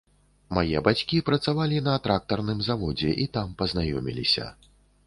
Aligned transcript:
Мае 0.57 0.79
бацькі 0.87 1.19
працавалі 1.27 1.83
на 1.89 1.93
трактарным 2.09 2.65
заводзе 2.69 3.17
і 3.27 3.31
там 3.39 3.57
пазнаёміліся. 3.63 4.53